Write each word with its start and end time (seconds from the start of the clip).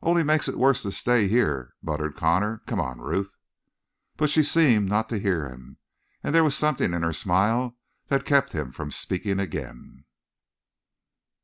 "Only 0.00 0.22
makes 0.22 0.46
it 0.48 0.60
worse 0.60 0.82
to 0.82 0.92
stay 0.92 1.26
here," 1.26 1.74
muttered 1.82 2.14
Connor. 2.14 2.62
"Come 2.68 2.78
on, 2.80 3.00
Ruth." 3.00 3.34
But 4.16 4.30
she 4.30 4.44
seemed 4.44 4.88
not 4.88 5.08
to 5.08 5.18
hear 5.18 5.48
him, 5.48 5.78
and 6.22 6.32
there 6.32 6.44
was 6.44 6.56
something 6.56 6.92
in 6.94 7.02
her 7.02 7.12
smile 7.12 7.76
that 8.06 8.24
kept 8.24 8.52
him 8.52 8.70
from 8.70 8.92
speaking 8.92 9.40
again. 9.40 10.04